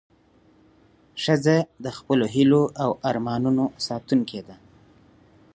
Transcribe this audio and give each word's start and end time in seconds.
ښځه 1.23 1.57
د 1.83 1.85
خپلو 1.97 2.25
هیلو 2.35 2.63
او 2.83 2.91
ارمانونو 3.09 3.63
ساتونکې 3.87 4.41
ده. 4.47 4.55